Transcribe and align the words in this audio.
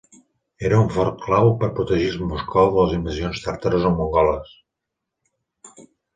Era 0.69 0.77
un 0.85 0.87
fort 0.95 1.19
clau 1.25 1.49
per 1.63 1.69
protegir 1.79 2.09
Moscou 2.31 2.73
de 2.79 2.87
les 2.87 2.97
invasions 2.99 3.43
tàrtares 3.45 3.87
o 3.93 3.93
mongoles. 4.01 4.59